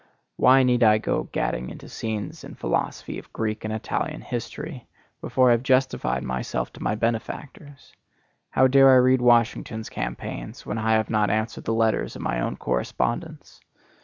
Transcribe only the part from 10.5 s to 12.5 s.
when I have not answered the letters of my